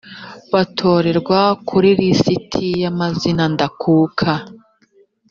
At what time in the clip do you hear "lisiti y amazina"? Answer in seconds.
1.99-3.43